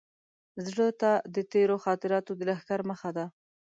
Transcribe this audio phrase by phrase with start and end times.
[0.67, 3.25] زړه ته د تېرو خاطراتو د لښکر مخه ده.